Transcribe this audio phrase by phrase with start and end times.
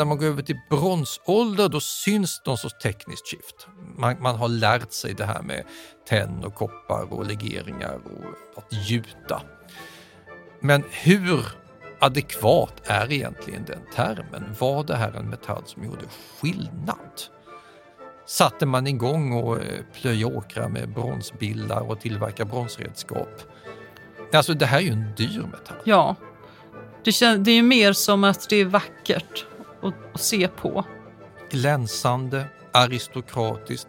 [0.00, 3.66] När man går över till bronsålder då syns någon sorts tekniskt skift.
[3.96, 5.64] Man, man har lärt sig det här med
[6.08, 9.42] tenn och koppar och legeringar och att gjuta.
[10.60, 11.46] Men hur
[11.98, 14.56] adekvat är egentligen den termen?
[14.58, 16.04] Var det här en metall som gjorde
[16.40, 17.22] skillnad?
[18.26, 23.42] Satte man igång och eh, plöja åkrar med bronsbillar och tillverka bronsredskap?
[24.32, 25.82] Alltså det här är ju en dyr metall.
[25.84, 26.16] Ja.
[27.04, 29.46] Det, kän, det är mer som att det är vackert
[29.80, 30.84] och, och se på.
[31.50, 33.88] Glänsande, aristokratiskt.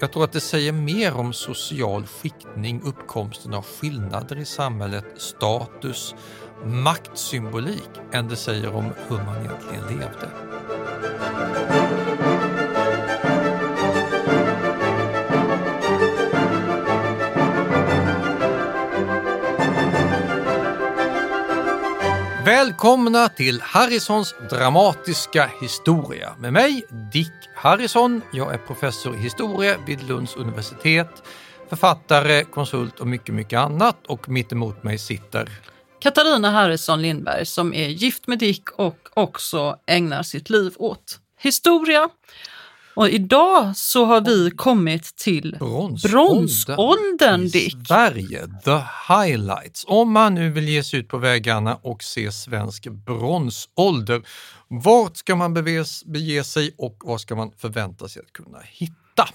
[0.00, 6.14] Jag tror att det säger mer om social skiktning, uppkomsten av skillnader i samhället, status,
[6.64, 10.28] maktsymbolik än det säger om hur man egentligen levde.
[22.52, 28.22] Välkomna till Harrisons dramatiska historia med mig Dick Harrison.
[28.32, 31.22] Jag är professor i historia vid Lunds universitet,
[31.68, 35.48] författare, konsult och mycket, mycket annat och mitt emot mig sitter
[36.00, 42.08] Katarina Harrison Lindberg som är gift med Dick och också ägnar sitt liv åt historia.
[42.94, 47.76] Och idag så har vi kommit till bronsåldern, bronsåldern Dick.
[47.86, 49.84] Sverige, the highlights.
[49.88, 54.22] Om man nu vill ge sig ut på vägarna och se svensk bronsålder,
[54.68, 55.54] vart ska man
[56.04, 59.28] bege sig och vad ska man förvänta sig att kunna hitta?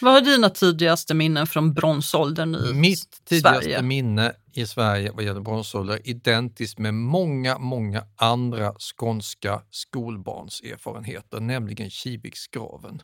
[0.00, 3.82] Vad har dina tidigaste minnen från bronsåldern i Mitt tidigaste Sverige?
[3.82, 11.90] minne i Sverige vad gäller bronsålder identiskt med många, många andra skånska skolbarns erfarenheter, nämligen
[11.90, 13.02] Kiviksgraven.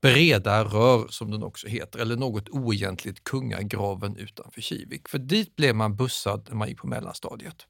[0.00, 5.08] Breda rör som den också heter, eller något oegentligt Kungagraven utanför Kivik.
[5.08, 7.66] För dit blev man bussad när man gick på mellanstadiet.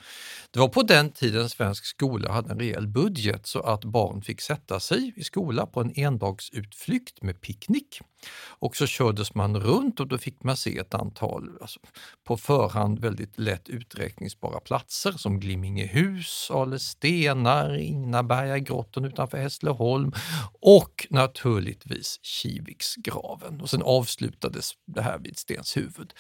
[0.50, 4.41] Det var på den tiden svensk skola hade en rejäl budget så att barn fick
[4.41, 8.00] sätta sig i skola på en endagsutflykt med picknick.
[8.49, 11.81] Och så kördes man runt och då fick man se ett antal alltså,
[12.25, 20.12] på förhand väldigt lätt uträkningsbara platser som Glimmingehus, Alestenar, Ingnabergagrottan utanför Hässleholm
[20.60, 23.61] och naturligtvis Kiviksgraven.
[23.61, 26.12] Och sen avslutades det här vid Stenshuvud.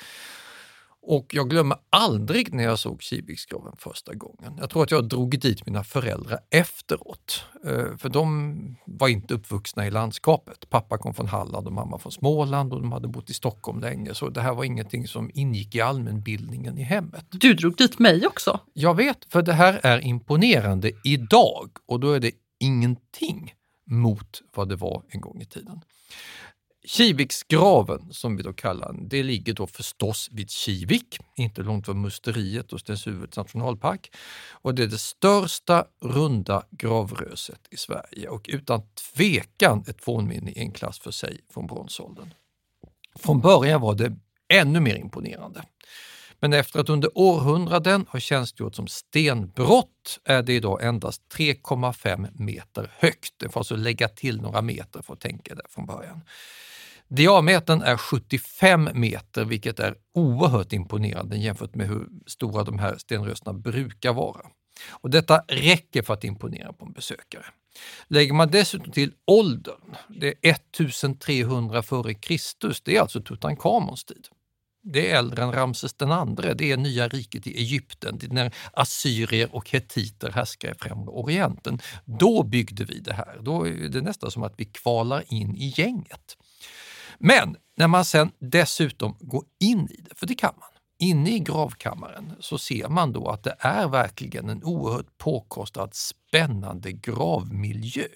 [1.02, 4.56] Och jag glömmer aldrig när jag såg Kiviksgraven första gången.
[4.58, 7.44] Jag tror att jag drog dit mina föräldrar efteråt.
[7.64, 10.70] Eh, för de var inte uppvuxna i landskapet.
[10.70, 14.14] Pappa kom från Halland och mamma från Småland och de hade bott i Stockholm länge.
[14.14, 17.26] Så det här var ingenting som ingick i allmänbildningen i hemmet.
[17.30, 18.60] Du drog dit mig också.
[18.72, 23.52] Jag vet, för det här är imponerande idag och då är det ingenting
[23.88, 25.80] mot vad det var en gång i tiden.
[26.84, 32.00] Kiviksgraven, som vi då kallar den, det ligger då förstås vid Kivik, inte långt från
[32.00, 34.16] Musteriet och Stenshuvuds nationalpark.
[34.50, 38.82] Och det är det största runda gravröset i Sverige och utan
[39.14, 42.34] tvekan ett fornminne i en klass för sig från bronsåldern.
[43.14, 44.16] Från början var det
[44.48, 45.64] ännu mer imponerande.
[46.40, 52.90] Men efter att under århundraden ha tjänstgjort som stenbrott är det idag endast 3,5 meter
[52.98, 53.34] högt.
[53.36, 56.20] Det får alltså lägga till några meter för att tänka det från början.
[57.08, 63.58] Diametern är 75 meter, vilket är oerhört imponerande jämfört med hur stora de här stenrösterna
[63.58, 64.40] brukar vara.
[64.90, 67.44] Och detta räcker för att imponera på en besökare.
[68.08, 72.74] Lägger man dessutom till åldern, det är 1300 f.Kr.
[72.84, 74.28] det är alltså Tutankhamons tid.
[74.92, 78.30] Det är äldre än Ramses den andre, det är nya riket i Egypten, det är
[78.30, 81.78] när assyrier och hetiter härskar i Främre Orienten.
[82.04, 85.74] Då byggde vi det här, då är det nästan som att vi kvalar in i
[85.76, 86.36] gänget.
[87.18, 90.68] Men när man sen dessutom går in i det, för det kan man,
[90.98, 96.92] inne i gravkammaren så ser man då att det är verkligen en oerhört påkostad spännande
[96.92, 98.08] gravmiljö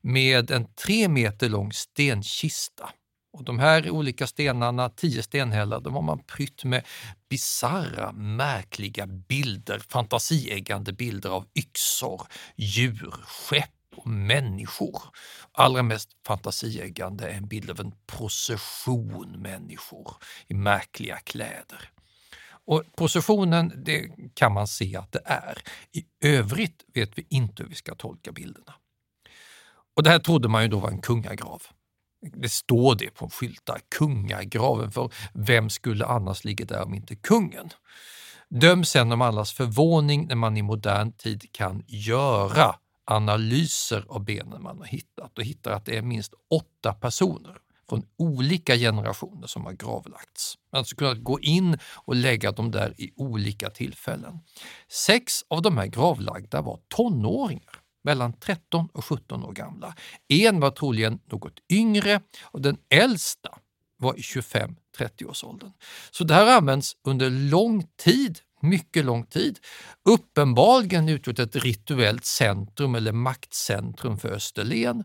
[0.00, 2.90] med en tre meter lång stenkista.
[3.32, 6.86] Och de här olika stenarna, tio stenhällar, de har man prytt med
[7.28, 12.22] bizarra, märkliga bilder, fantasieggande bilder av yxor,
[12.56, 15.02] djur, skepp och människor.
[15.52, 20.16] Allra mest fantasieggande är en bild av en procession människor
[20.46, 21.90] i märkliga kläder.
[22.64, 25.62] Och processionen, det kan man se att det är.
[25.92, 28.74] I övrigt vet vi inte hur vi ska tolka bilderna.
[29.96, 31.62] Och det här trodde man ju då var en kungagrav.
[32.22, 37.70] Det står det på skyltar, kungagraven, för vem skulle annars ligga där om inte kungen?
[38.48, 42.74] Döm sen om allas förvåning när man i modern tid kan göra
[43.04, 47.56] analyser av benen man har hittat och hittar att det är minst åtta personer
[47.88, 50.58] från olika generationer som har gravlagts.
[50.72, 54.38] Man alltså kunnat gå in och lägga dem där i olika tillfällen.
[54.88, 59.94] Sex av de här gravlagda var tonåringar mellan 13 och 17 år gamla.
[60.28, 63.58] En var troligen något yngre och den äldsta
[63.96, 65.72] var i 25-30-årsåldern.
[66.10, 69.58] Så det här används under lång tid, mycket lång tid.
[70.08, 75.04] Uppenbarligen utgjort ett rituellt centrum eller maktcentrum för Österlen.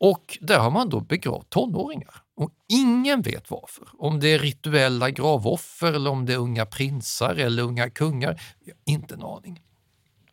[0.00, 2.22] Och där har man då begravt tonåringar.
[2.36, 3.88] Och ingen vet varför.
[3.98, 8.40] Om det är rituella gravoffer eller om det är unga prinsar eller unga kungar.
[8.86, 9.60] Inte en aning.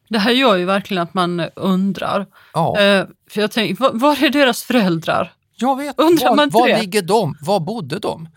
[0.10, 2.25] Det här gör ju verkligen att man undrar.
[2.54, 2.80] Ja.
[2.80, 5.34] Eh, för jag tänker, var, var är deras föräldrar?
[5.56, 6.80] Jag vet, Undrar man var, inte var det?
[6.80, 7.38] ligger de?
[7.42, 8.30] Var bodde de?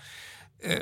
[0.65, 0.79] Eh,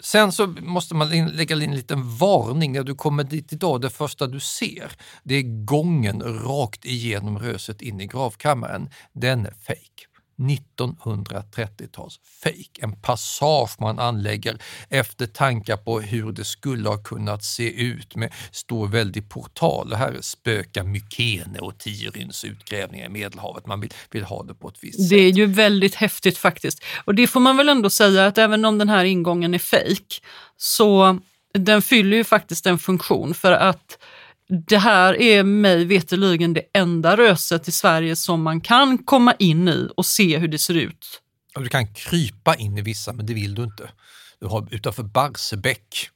[0.00, 3.80] sen så måste man in, lägga in en liten varning när du kommer dit idag.
[3.80, 4.92] Det första du ser,
[5.22, 8.90] det är gången rakt igenom röset in i gravkammaren.
[9.12, 10.06] Den är fejk.
[10.38, 12.80] 1930-tals fake.
[12.80, 18.32] En passage man anlägger efter tankar på hur det skulle ha kunnat se ut med
[18.50, 19.92] stor väldig portal.
[19.92, 23.66] Och här spökar Mykene och Tiryns utgrävningar i Medelhavet.
[23.66, 25.10] Man vill, vill ha det på ett visst sätt.
[25.10, 26.84] Det är ju väldigt häftigt faktiskt.
[27.04, 30.22] Och det får man väl ändå säga att även om den här ingången är fejk
[30.56, 31.18] så
[31.58, 33.98] den fyller ju faktiskt en funktion för att
[34.48, 39.68] det här är mig veterligen det enda röset i Sverige som man kan komma in
[39.68, 41.22] i och se hur det ser ut.
[41.54, 43.90] Du kan krypa in i vissa, men det vill du inte.
[44.40, 46.10] Du har utanför Barsebäck,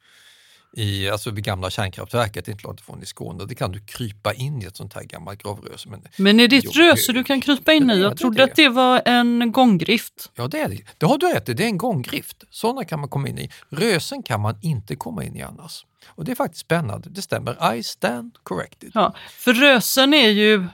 [0.77, 4.63] i, alltså vid gamla kärnkraftverket, inte långt ifrån i Skåne, det kan du krypa in
[4.63, 5.89] i ett sånt här gammalt gravröse.
[5.89, 8.01] Men, Men är det ett röse du kan krypa in i?
[8.01, 10.31] Jag trodde att det var en gånggrift.
[10.35, 10.83] ja, det är det.
[10.99, 12.45] Det har du rätt i, det är en gånggrift.
[12.51, 13.51] Sådana kan man komma in i.
[13.69, 15.85] Rösen kan man inte komma in i annars.
[16.07, 17.75] Och det är faktiskt spännande, det stämmer.
[17.75, 18.91] I stand corrected.
[18.95, 20.67] Ja, för rösen är ju,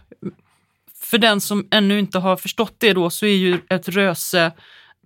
[0.95, 4.53] för den som ännu inte har förstått det då, så är ju ett röse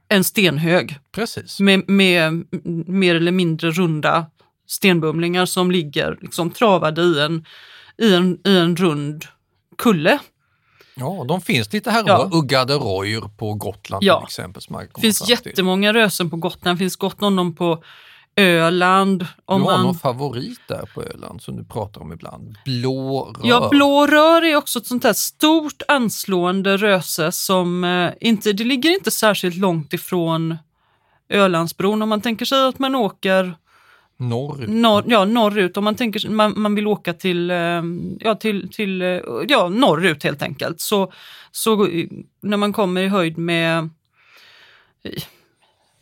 [0.09, 1.61] en stenhög Precis.
[1.61, 2.45] med, med
[2.89, 4.27] mer eller mindre runda
[4.67, 7.45] stenbumlingar som ligger liksom travade i en,
[7.99, 9.25] i en, i en rund
[9.79, 10.19] kulle.
[10.95, 12.29] Ja, de finns lite här och Ja.
[12.33, 14.19] Uggade Royr på Gotland Ja.
[14.19, 14.63] till exempel.
[14.95, 17.85] Det finns jättemånga rösen på Gotland, det finns gott om dem på
[18.37, 19.27] Öland.
[19.45, 19.87] Om du har man...
[19.87, 22.59] någon favorit där på Öland som du pratar om ibland?
[22.65, 23.49] Blå rör.
[23.49, 28.65] Ja, blå rör är också ett sånt här stort anslående röse som eh, inte, det
[28.65, 30.57] ligger inte särskilt långt ifrån
[31.29, 33.55] Ölandsbron om man tänker sig att man åker
[34.17, 34.69] Norrut.
[34.69, 37.83] norr, ja, norrut, om man, tänker, man, man vill åka till, eh,
[38.19, 40.81] ja, till, till eh, ja, norrut helt enkelt.
[40.81, 41.13] Så,
[41.51, 41.89] så
[42.41, 43.91] när man kommer i höjd med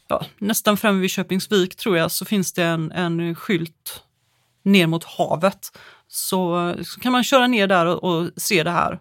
[0.08, 4.02] ja, nästan framme vid Köpingsvik tror jag så finns det en, en skylt
[4.64, 5.78] ner mot havet.
[6.08, 8.98] Så, så kan man köra ner där och, och se det här.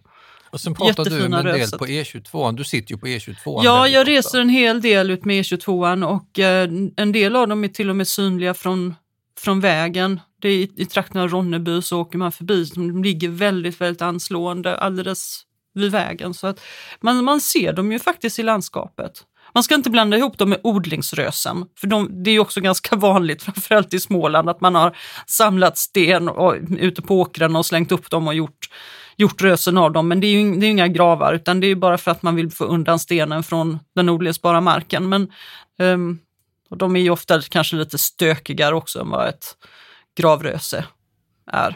[0.49, 2.55] Och sen pratar du jättefina med en del på E22.
[2.55, 3.61] Du sitter ju på E22.
[3.63, 4.11] Ja, jag ofta.
[4.11, 7.89] reser en hel del ut med E22 och eh, en del av dem är till
[7.89, 8.95] och med synliga från,
[9.39, 10.19] från vägen.
[10.41, 14.01] Det är i, I trakten av Ronneby så åker man förbi, de ligger väldigt, väldigt
[14.01, 15.43] anslående alldeles
[15.73, 16.33] vid vägen.
[16.33, 16.59] Så att
[17.01, 19.23] man, man ser dem ju faktiskt i landskapet.
[19.57, 22.95] Man ska inte blanda ihop dem med odlingsrösen, för de, det är ju också ganska
[22.95, 24.97] vanligt, framförallt i Småland, att man har
[25.27, 28.69] samlat sten och, ute på åkrarna och slängt upp dem och gjort,
[29.15, 30.07] gjort rösen av dem.
[30.07, 32.23] Men det är ju det är inga gravar, utan det är ju bara för att
[32.23, 35.09] man vill få undan stenen från den odlingsbara marken.
[35.09, 35.31] Men
[35.79, 36.19] um,
[36.69, 39.55] och de är ju ofta kanske lite stökigare också än vad ett
[40.17, 40.85] gravröse
[41.51, 41.75] är.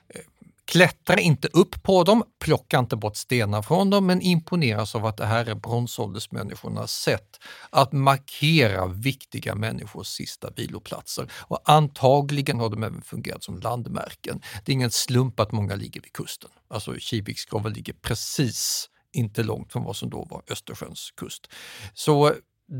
[0.71, 5.17] Klättra inte upp på dem, plocka inte bort stenar från dem, men imponeras av att
[5.17, 11.31] det här är bronsåldersmänniskornas sätt att markera viktiga människors sista viloplatser.
[11.33, 14.41] Och antagligen har de även fungerat som landmärken.
[14.65, 16.49] Det är ingen slump att många ligger vid kusten.
[16.69, 21.47] Alltså Kiviksgraven ligger precis inte långt från vad som då var Östersjöns kust.
[21.93, 22.33] Så eh,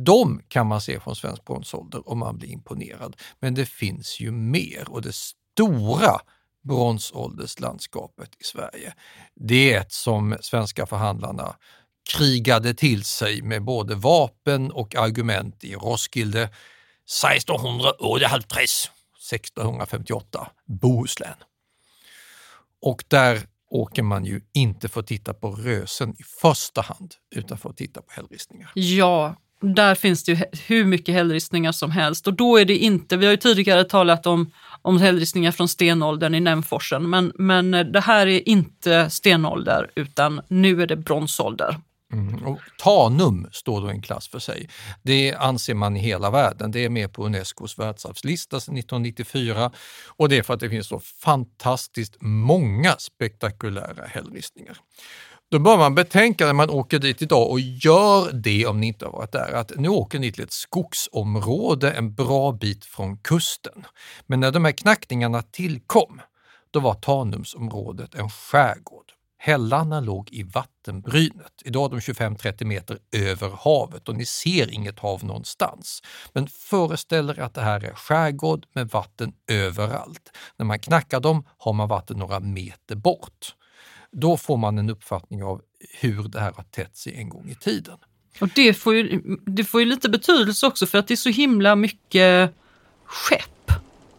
[0.05, 3.15] de kan man se från svensk bronsålder om man blir imponerad.
[3.39, 6.19] Men det finns ju mer och det stora
[6.63, 8.94] bronsålderslandskapet i Sverige,
[9.36, 11.56] det är ett som svenska förhandlarna
[12.18, 18.36] krigade till sig med både vapen och argument i Roskilde 1638,
[19.32, 21.36] 1658, Bohuslän.
[22.82, 27.58] Och där åker man ju inte för att titta på rösen i första hand, utan
[27.58, 28.72] för att titta på hällristningar.
[28.75, 30.38] Ja, där finns det ju
[30.68, 34.25] hur mycket hällristningar som helst och då är det inte, vi har ju tidigare talat
[34.25, 34.51] om,
[34.82, 40.82] om hällristningar från stenåldern i Nämforsen, men, men det här är inte stenålder utan nu
[40.82, 41.77] är det bronsålder.
[42.13, 42.48] Mm.
[42.48, 44.70] Och Tanum står då en klass för sig.
[45.01, 46.72] Det anser man i hela världen.
[46.72, 49.72] Det är med på Unescos världsarvslista sedan 1994
[50.08, 54.77] och det är för att det finns så fantastiskt många spektakulära hällristningar.
[55.51, 59.05] Då bör man betänka när man åker dit idag och gör det om ni inte
[59.05, 63.86] har varit där, att nu åker ni till ett skogsområde en bra bit från kusten.
[64.27, 66.22] Men när de här knackningarna tillkom,
[66.72, 69.05] då var Tanumsområdet en skärgård.
[69.38, 71.62] Hällarna låg i vattenbrynet.
[71.65, 76.01] Idag är de 25-30 meter över havet och ni ser inget hav någonstans.
[76.34, 80.31] Men föreställ er att det här är skärgård med vatten överallt.
[80.58, 83.55] När man knackar dem har man vatten några meter bort.
[84.12, 85.62] Då får man en uppfattning av
[86.00, 87.98] hur det här har tätt sig en gång i tiden.
[88.41, 91.30] Och det får, ju, det får ju lite betydelse också för att det är så
[91.30, 92.53] himla mycket
[93.06, 93.72] skepp.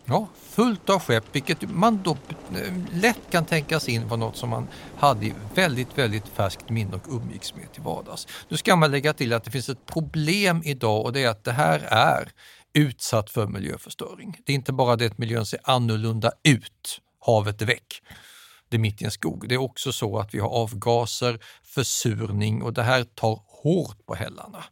[0.04, 4.36] Ja, fullt av skepp, vilket man då eh, lätt kan tänka sig in var något
[4.36, 8.26] som man hade i väldigt, väldigt färskt minne och umgicks med till vardags.
[8.48, 11.44] Nu ska man lägga till att det finns ett problem idag och det är att
[11.44, 12.32] det här är
[12.72, 14.36] utsatt för miljöförstöring.
[14.44, 18.02] Det är inte bara det att miljön ser annorlunda ut, havet är väck,
[18.72, 19.48] det är mitt i en skog.
[19.48, 24.14] Det är också så att vi har avgaser, försurning och det här tar hårt på
[24.14, 24.64] hällarna.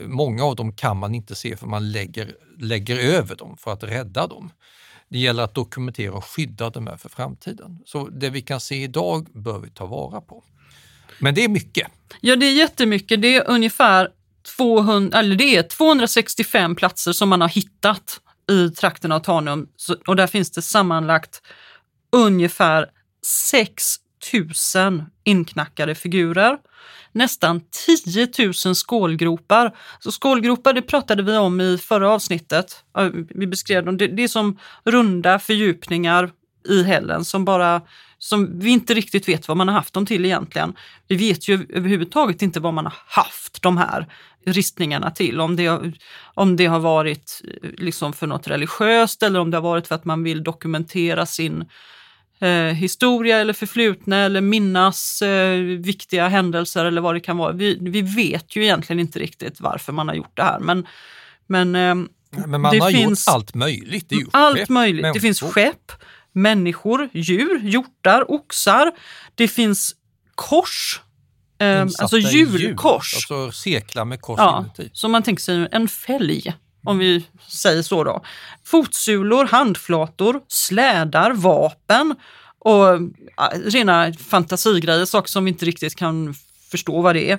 [0.00, 3.82] Många av dem kan man inte se för man lägger, lägger över dem för att
[3.82, 4.50] rädda dem.
[5.08, 7.78] Det gäller att dokumentera och skydda dem här för framtiden.
[7.84, 10.44] Så det vi kan se idag bör vi ta vara på.
[11.20, 11.88] Men det är mycket.
[12.20, 13.22] Ja, det är jättemycket.
[13.22, 14.08] Det är ungefär
[14.56, 19.68] 200, eller det är 265 platser som man har hittat i trakten av Tanum
[20.06, 21.42] och där finns det sammanlagt
[22.12, 22.86] ungefär
[23.28, 23.96] 6
[24.74, 26.58] 000 inknackade figurer.
[27.12, 27.60] Nästan
[28.04, 29.76] 10 000 skålgropar.
[30.00, 32.84] Så skålgropar det pratade vi om i förra avsnittet.
[33.28, 33.96] Vi beskrev dem.
[33.96, 36.30] Det, är som runda fördjupningar
[36.68, 37.82] i hällen som bara
[38.18, 40.74] som vi inte riktigt vet vad man har haft dem till egentligen.
[41.08, 44.06] Vi vet ju överhuvudtaget inte vad man har haft de här
[44.46, 45.40] ristningarna till.
[45.40, 45.92] Om det, har,
[46.34, 49.94] om det har varit eh, liksom för något religiöst eller om det har varit för
[49.94, 51.64] att man vill dokumentera sin
[52.40, 57.52] eh, historia eller förflutna eller minnas eh, viktiga händelser eller vad det kan vara.
[57.52, 60.58] Vi, vi vet ju egentligen inte riktigt varför man har gjort det här.
[60.58, 60.86] Men,
[61.46, 61.94] men, eh,
[62.46, 64.08] men man det har finns gjort allt möjligt.
[64.08, 65.02] Det allt skepp, möjligt.
[65.02, 65.20] Det människor.
[65.20, 65.92] finns skepp,
[66.32, 68.92] människor, djur, hjortar, oxar.
[69.34, 69.94] Det finns
[70.34, 71.00] kors,
[71.60, 73.14] eh, Insatta alltså i djurkors.
[73.14, 74.90] Alltså seklar med kors Ja, inuti.
[74.92, 76.54] så man tänker sig en fälg,
[76.88, 78.24] om vi säger så då.
[78.64, 82.14] Fotsulor, handflator, slädar, vapen
[82.58, 82.98] och
[83.64, 86.34] rena fantasigrejer, saker som vi inte riktigt kan
[86.70, 87.38] förstå vad det är.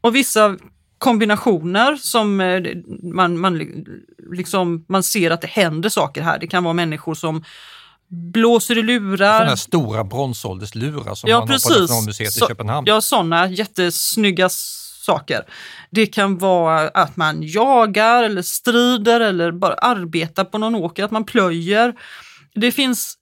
[0.00, 0.56] Och vissa
[0.98, 2.62] kombinationer som eh,
[3.02, 3.84] man, man,
[4.32, 6.38] liksom, man ser att det händer saker här.
[6.38, 7.44] Det kan vara människor som
[8.08, 9.38] blåser i lurar.
[9.38, 11.80] Sådana stora bronsålderslurar som Ja, man har på precis.
[11.80, 12.86] Nationalmuseet Så- i Köpenhamn.
[12.86, 14.48] Ja, sådana jättesnygga
[15.10, 15.44] saker.
[15.90, 21.10] Det kan vara att man jagar eller strider eller bara arbetar på någon åker, att
[21.10, 21.94] man plöjer.
[22.54, 23.14] Det finns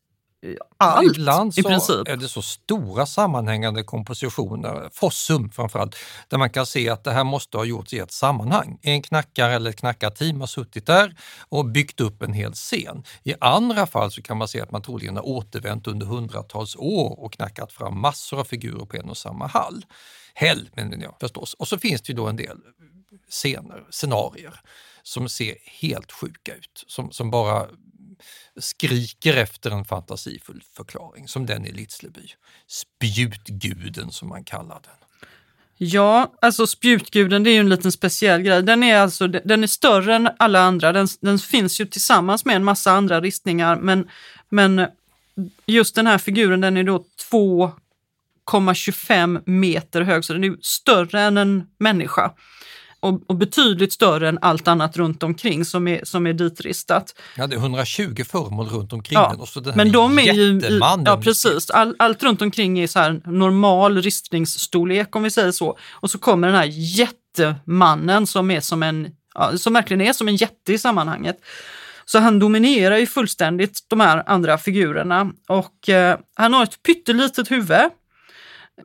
[0.78, 2.08] allt Ibland i så princip.
[2.08, 5.96] är det så stora sammanhängande kompositioner, Fossum framförallt,
[6.28, 8.78] där man kan se att det här måste ha gjorts i ett sammanhang.
[8.82, 11.16] En knackare eller ett knackarteam har suttit där
[11.48, 13.04] och byggt upp en hel scen.
[13.22, 17.20] I andra fall så kan man se att man troligen har återvänt under hundratals år
[17.20, 19.84] och knackat fram massor av figurer på en och samma hall.
[20.34, 21.54] Häll menar jag förstås.
[21.54, 22.58] Och så finns det ju då en del
[23.30, 24.60] scener, scenarier
[25.02, 27.66] som ser helt sjuka ut, som, som bara
[28.56, 32.28] skriker efter en fantasifull förklaring, som den i Litsleby.
[32.66, 34.98] Spjutguden som man kallar den.
[35.80, 38.62] Ja, alltså spjutguden det är ju en liten speciell grej.
[38.62, 40.92] Den är, alltså, den är större än alla andra.
[40.92, 44.08] Den, den finns ju tillsammans med en massa andra ristningar men,
[44.48, 44.86] men
[45.66, 51.36] just den här figuren den är då 2,25 meter hög så den är större än
[51.36, 52.32] en människa.
[53.00, 57.14] Och, och, betydligt större än allt annat runt omkring som är, som är ditristat.
[57.36, 60.32] Ja, det är 120 föremål runt omkring ja, den och så den men de är
[60.32, 60.60] ju.
[61.04, 61.70] Ja, precis.
[61.70, 65.78] All, allt runt omkring är så här normal ristningsstorlek om vi säger så.
[65.90, 70.28] Och så kommer den här jättemannen som är som en, ja, som verkligen är som
[70.28, 71.36] en jätte i sammanhanget.
[72.04, 77.50] Så han dominerar ju fullständigt de här andra figurerna och eh, han har ett pyttelitet
[77.50, 77.90] huvud.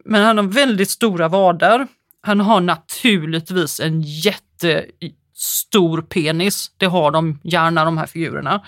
[0.05, 1.87] Men han har väldigt stora vader.
[2.25, 6.71] Han har naturligtvis en jättestor penis.
[6.77, 8.65] Det har de gärna de här figurerna.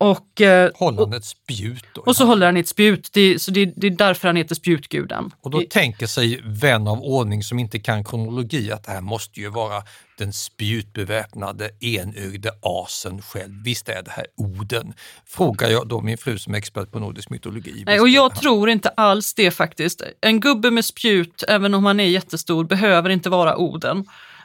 [0.00, 1.84] Och, eh, håller han ett spjut?
[1.94, 3.08] Då, och så håller han ett spjut.
[3.12, 5.30] Det, så det, det, är därför han heter spjutguden.
[5.40, 9.00] Och då det, tänker sig vän av ordning som inte kan kronologi att det här
[9.00, 9.82] måste ju vara
[10.18, 13.52] den spjutbeväpnade enögde asen själv.
[13.64, 14.92] Visst är det här Oden?
[15.26, 17.82] Frågar jag då min fru som är expert på nordisk mytologi.
[17.86, 20.02] Nej, och jag tror inte alls det faktiskt.
[20.20, 24.04] En gubbe med spjut, även om han är jättestor, behöver inte vara Oden.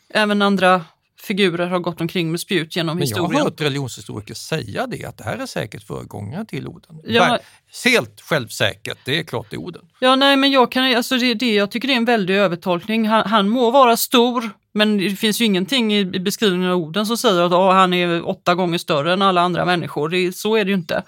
[0.09, 0.85] Även andra
[1.21, 3.31] figurer har gått omkring med spjut genom Men historien.
[3.31, 7.01] Jag har hört religionshistoriker säga det, att det här är säkert föregångare till Oden.
[7.03, 7.39] Ja,
[7.85, 9.85] Helt självsäkert, det är klart det är Oden.
[9.99, 13.07] Ja, nej, men jag, kan, alltså det, det, jag tycker det är en väldig övertolkning.
[13.07, 17.05] Han, han må vara stor, men det finns ju ingenting i, i beskrivningen av Oden
[17.05, 20.09] som säger att oh, han är åtta gånger större än alla andra människor.
[20.09, 21.03] Det, så är det ju inte.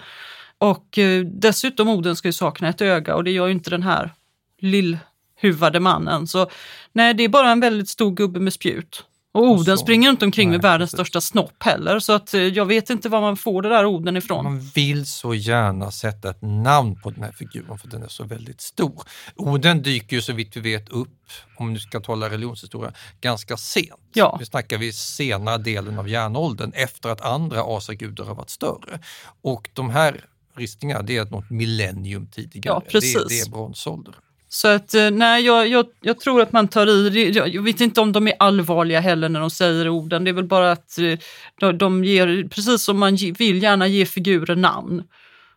[0.58, 3.82] Och eh, dessutom Oden ska ju sakna ett öga och det gör ju inte den
[3.82, 4.12] här
[4.58, 6.26] lillhuvade mannen.
[6.26, 6.50] Så
[6.92, 9.04] nej, det är bara en väldigt stor gubbe med spjut.
[9.38, 9.82] Och Oden så.
[9.82, 10.96] springer inte omkring med Nej, världens precis.
[11.06, 14.16] största snopp heller, så att eh, jag vet inte var man får det där Oden
[14.16, 14.44] ifrån.
[14.44, 18.24] Man vill så gärna sätta ett namn på den här figuren för den är så
[18.24, 19.02] väldigt stor.
[19.36, 21.08] Oden dyker ju så vitt vi vet upp,
[21.56, 24.10] om du ska tala religionshistoria, ganska sent.
[24.12, 24.36] Ja.
[24.40, 29.00] Vi snackar vid senare delen av järnåldern efter att andra asagudar har varit större.
[29.42, 30.24] Och de här
[30.56, 32.82] ristningarna, det är något millennium tidigare.
[32.92, 33.00] Ja.
[33.00, 34.14] Det, det är bronsålder.
[34.48, 37.30] Så att eh, nej, jag, jag, jag tror att man tar i.
[37.30, 40.24] Jag, jag vet inte om de är allvarliga heller när de säger orden.
[40.24, 41.18] Det är väl bara att eh,
[41.60, 45.02] de, de ger, precis som man vill gärna ge figurer namn.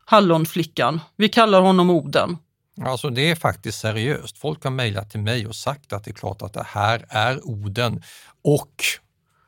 [0.05, 2.37] Hallonflickan, vi kallar honom Oden.
[2.81, 4.37] Alltså det är faktiskt seriöst.
[4.37, 7.47] Folk har mejlat till mig och sagt att det är klart att det här är
[7.47, 8.03] Oden
[8.43, 8.83] och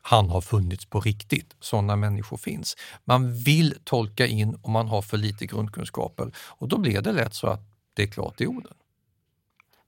[0.02, 1.56] han har funnits på riktigt.
[1.60, 2.76] Sådana människor finns.
[3.04, 7.34] Man vill tolka in om man har för lite grundkunskaper och då blir det lätt
[7.34, 7.60] så att
[7.94, 8.74] det är klart det är Oden.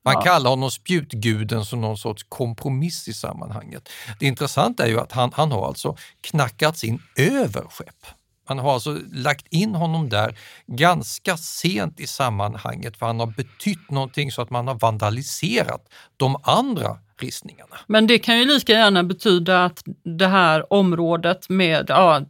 [0.07, 0.21] Man Ja.
[0.21, 3.89] kallar honom spjutguden som någon sorts kompromiss i sammanhanget.
[4.21, 8.07] Det intressanta är ju att han, han har alltså knackats in över skepp.
[8.49, 13.91] Man har alltså lagt in honom där ganska sent i sammanhanget för han har betytt
[13.91, 17.77] någonting så att man har vandaliserat de andra ristningarna.
[17.87, 19.83] Men det kan ju lika gärna betyda att
[20.19, 22.21] det här området med, ja,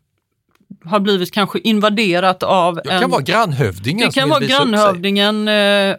[0.85, 5.97] har blivit kanske invaderat av Det kan vara grannhövdingen Det kan vara grannhövdingen eh,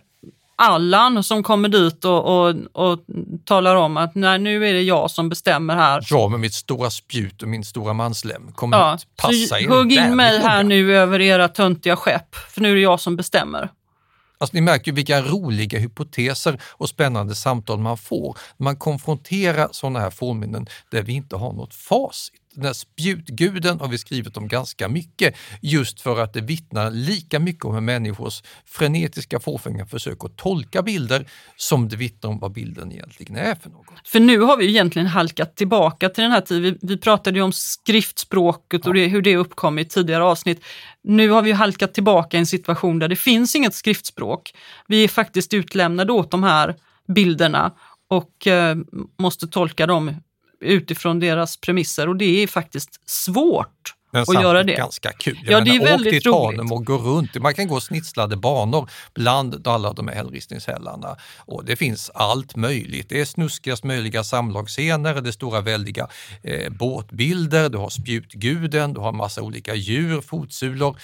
[0.60, 3.00] Allan som kommer dit och, och, och
[3.46, 6.06] talar om att nej, nu är det jag som bestämmer här.
[6.10, 8.52] Jag med mitt stora spjut och min stora manslem.
[8.52, 12.62] Kom Ja, ut, passa er hugg in mig här nu över era töntiga skepp, för
[12.62, 13.70] nu är det jag som bestämmer.
[14.40, 19.68] Alltså ni märker ju vilka roliga hypoteser och spännande samtal man får när man konfronterar
[19.72, 22.42] sådana här fornminnen där vi inte har något facit.
[22.58, 27.40] Den här spjutguden har vi skrivit om ganska mycket just för att det vittnar lika
[27.40, 32.52] mycket om en människors frenetiska fåfänga försök att tolka bilder som det vittnar om vad
[32.52, 33.88] bilden egentligen är för något.
[34.06, 36.64] För nu har vi ju egentligen halkat tillbaka till den här tiden.
[36.64, 40.64] Vi, vi pratade ju om skriftspråket och det, hur det uppkom i tidigare avsnitt.
[41.04, 44.54] Nu har vi halkat tillbaka i en situation där det finns inget skriftspråk.
[44.88, 46.76] Vi är faktiskt utlämnade åt de här
[47.08, 47.74] bilderna
[48.10, 48.78] och eh,
[49.20, 50.16] måste tolka dem
[50.60, 53.97] utifrån deras premisser och det är faktiskt svårt.
[54.12, 54.74] Men att göra det.
[54.76, 55.40] ganska kul.
[55.46, 57.36] Jag Ja, menar, det är åk väldigt till Tanum och gå runt.
[57.42, 61.16] Man kan gå snitslade banor bland alla de här hällristningshällarna.
[61.38, 63.10] Och det finns allt möjligt.
[63.10, 66.08] Det är snuskigast möjliga samlagsscener, det är stora väldiga
[66.44, 70.98] eh, båtbilder, du har spjutguden, du har massa olika djur, fotsulor.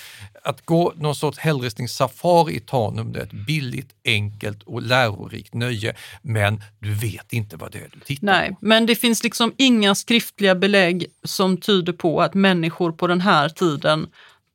[0.43, 5.95] Att gå någon sorts hällristningssafari i Tanum, det är ett billigt, enkelt och lärorikt nöje.
[6.21, 8.57] Men du vet inte vad det är du tittar Nej, på.
[8.59, 13.49] men det finns liksom inga skriftliga belägg som tyder på att människor på den här
[13.49, 14.07] tiden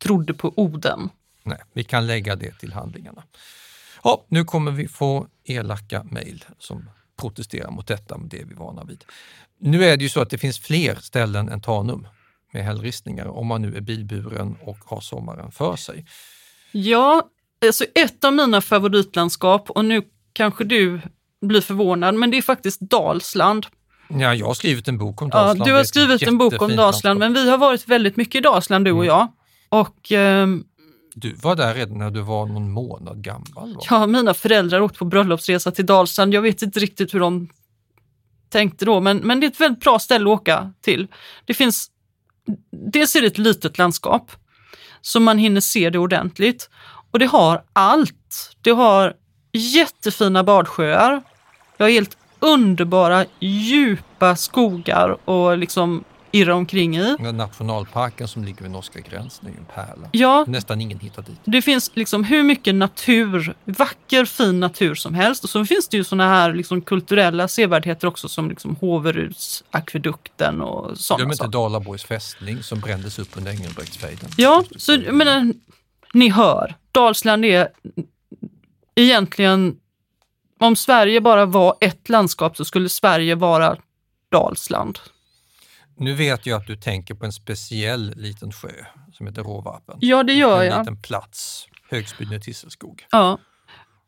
[0.02, 1.10] trodde på Oden.
[1.42, 3.22] Nej, vi kan lägga det till handlingarna.
[4.04, 8.54] Ja, nu kommer vi få elaka mejl som protesterar mot detta, men det är vi
[8.54, 9.04] vana vid.
[9.58, 12.08] Nu är det ju så att det finns fler ställen än Tanum
[12.52, 16.06] med hällristningar om man nu är bilburen och har sommaren för sig.
[16.72, 17.28] Ja,
[17.66, 21.00] alltså ett av mina favoritlandskap och nu kanske du
[21.40, 23.66] blir förvånad, men det är faktiskt Dalsland.
[24.08, 25.60] Ja, jag har skrivit en bok om Ja, Dalsland.
[25.60, 28.34] du Det är har skrivit en bok om Dalsland, men vi har varit väldigt mycket
[28.38, 29.28] i Dalsland du och jag.
[29.68, 30.64] Och ehm,
[31.14, 33.74] Du var där redan när du var någon månad gammal.
[33.74, 33.80] Va?
[33.90, 36.34] ja, mina föräldrar åkte på bröllopsresa till Dalsland.
[36.34, 37.48] Jag vet inte riktigt hur de
[38.50, 41.08] tänkte då, men, men det är ett väldigt bra ställe att åka till.
[41.44, 41.90] Det finns,
[42.70, 44.30] dels är det ett litet landskap,
[45.00, 46.70] så man hinner se det ordentligt.
[47.10, 48.56] Och det har allt.
[48.62, 49.14] Det har
[49.52, 51.22] jättefina badsjöar.
[51.76, 57.16] Det har helt underbara djupa skogar och liksom irra omkring i.
[57.18, 60.08] Den nationalparken som ligger vid norska gränsen är ju en pärla.
[60.12, 61.38] Ja, Nästan ingen hittar dit.
[61.44, 65.44] det finns liksom hur mycket natur, vacker fin natur som helst.
[65.44, 70.84] Och så finns det ju såna här liksom kulturella sevärdheter också som liksom Håverudsakvedukten och
[70.84, 71.50] Glöm sådana inte saker.
[71.50, 74.30] Dalaborgs fästning som brändes upp under Engelbrektsfejden.
[74.36, 75.52] Ja, så jag menar,
[76.14, 77.68] ni hör, Dalsland är
[78.94, 79.76] egentligen,
[80.66, 83.76] om Sverige bara var ett landskap så skulle Sverige vara
[84.30, 84.98] Dalsland.
[85.96, 88.72] Nu vet jag att du tänker på en speciell liten sjö
[89.12, 89.96] som heter Råvarpen.
[90.00, 90.78] Ja, det gör en jag.
[90.78, 93.06] liten plats, Högsbyn i Tisselskog.
[93.10, 93.38] Ja.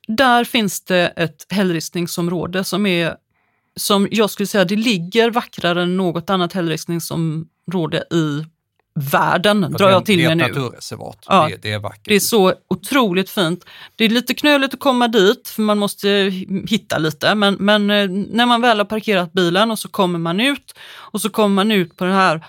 [0.09, 3.17] Där finns det ett hällristningsområde som är,
[3.77, 8.45] som jag skulle säga, det ligger vackrare än något annat hällristningsområde i
[8.94, 10.70] världen, drar det, jag till med nu.
[11.26, 11.48] Ja.
[11.48, 12.05] Det, det är vackert.
[12.05, 13.64] Det är så otroligt fint.
[13.96, 16.09] Det är lite knöligt att komma dit för man måste
[16.68, 17.35] hitta lite.
[17.35, 21.20] Men, men eh, när man väl har parkerat bilen och så kommer man ut och
[21.20, 22.46] så kommer man ut på det här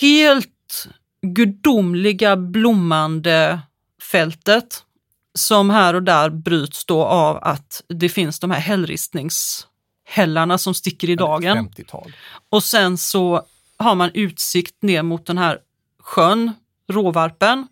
[0.00, 0.88] helt
[1.22, 3.60] gudomliga blommande
[4.02, 4.82] fältet
[5.34, 11.10] som här och där bryts då av att det finns de här hällristningshällarna som sticker
[11.10, 11.68] i dagen.
[11.68, 12.12] 50-tal.
[12.48, 13.44] Och sen så
[13.78, 15.58] har man utsikt ner mot den här
[16.02, 16.52] sjön,
[16.88, 17.66] Råvarpen.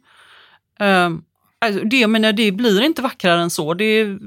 [0.81, 1.25] Um,
[1.59, 3.75] alltså det, menar, det blir inte vackrare än så.
[3.75, 4.19] Det är,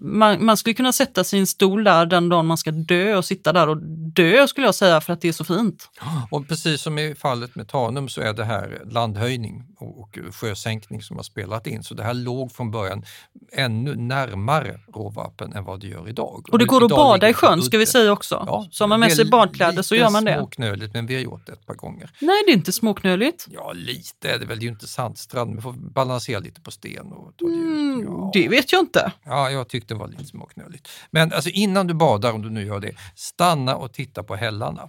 [0.00, 3.16] man, man skulle kunna sätta sig i en stol där den dagen man ska dö
[3.16, 3.76] och sitta där och
[4.12, 5.88] dö skulle jag säga för att det är så fint.
[6.30, 11.16] Och precis som i fallet med Tanum så är det här landhöjning och, sjösänkning som
[11.16, 11.82] har spelat in.
[11.82, 13.04] Så det här låg från början
[13.52, 16.46] ännu närmare Råvarpen än vad det gör idag.
[16.52, 18.44] Och det går att bada i sjön ska vi säga också.
[18.46, 20.34] Ja, så har man med sig badkläder så lite gör man det.
[20.38, 22.10] småknöligt, men vi har gjort det ett par gånger.
[22.20, 23.46] Nej, det är inte småknöligt.
[23.50, 24.58] Ja, lite är det väl.
[24.58, 25.52] Det är ju inte sandstrand.
[25.52, 27.58] Man får balansera lite på sten och ta det ut.
[27.58, 28.30] Mm, Ja.
[28.32, 29.12] Det vet jag inte.
[29.24, 30.88] Ja, jag tyckte det var lite småknöligt.
[31.10, 34.88] Men alltså innan du badar, om du nu gör det, stanna och titta på hällarna.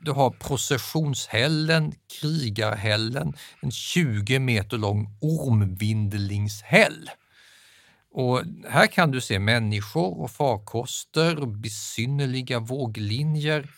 [0.00, 7.10] Du har processionshällen, krigarhällen, en 20 meter lång ormvindlingshäll.
[8.12, 13.68] Och här kan du se människor och farkoster och besynnerliga våglinjer.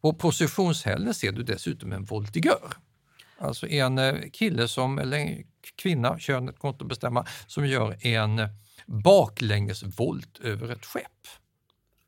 [0.00, 2.72] På processionshällen ser du dessutom en voltigör.
[3.38, 5.44] Alltså en eh, kille som, eller en
[5.76, 8.38] kvinna, könet går inte att bestämma, som gör en
[8.90, 11.26] baklängesvolt över ett skepp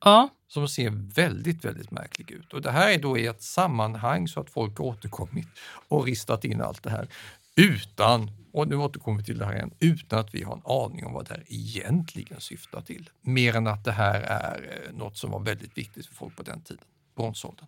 [0.05, 2.53] Ja, som ser väldigt, väldigt märklig ut.
[2.53, 5.47] Och det här är då i ett sammanhang så att folk har återkommit
[5.87, 7.07] och ristat in allt det här
[7.55, 11.05] utan, och nu återkommer vi till det här igen, utan att vi har en aning
[11.05, 13.09] om vad det här egentligen syftar till.
[13.21, 16.43] Mer än att det här är eh, något som var väldigt viktigt för folk på
[16.43, 16.83] den tiden,
[17.15, 17.67] bronsåldern.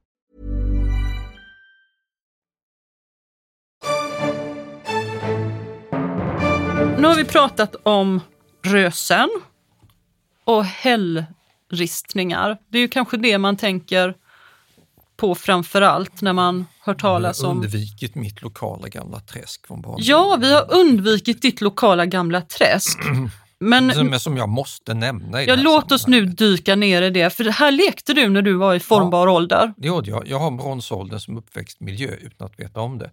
[7.01, 8.21] Nu har vi pratat om
[8.63, 9.29] rösen
[10.43, 12.57] och hällristningar.
[12.69, 14.15] Det är ju kanske det man tänker
[15.17, 17.61] på framför allt när man hör talas Jag har om...
[17.61, 20.05] undvikit mitt lokala gamla träsk från barndomen.
[20.05, 22.99] Ja, vi har undvikit ditt lokala gamla träsk.
[23.59, 27.29] Men Som, som jag måste nämna i ja, låt oss nu dyka ner i det,
[27.29, 29.73] för det här lekte du när du var i formbar ålder.
[29.77, 30.27] Det gjorde jag.
[30.27, 33.11] Jag har bronsåldern som uppväxtmiljö utan att veta om det.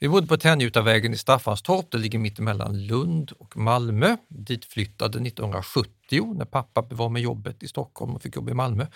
[0.00, 4.16] Vi bodde på Tenngjutavägen i Staffanstorp, det ligger mittemellan Lund och Malmö.
[4.28, 8.86] Dit flyttade 1970 när pappa var med jobbet i Stockholm och fick jobb i Malmö.